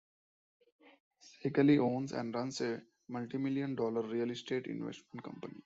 [1.21, 5.59] Seikaly owns and runs a multi-million-dollar real estate investment company.